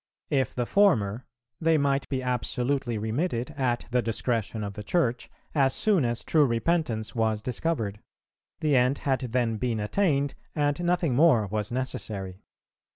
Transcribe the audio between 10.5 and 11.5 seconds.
and nothing more